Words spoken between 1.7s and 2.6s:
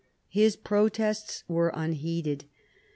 unheeded.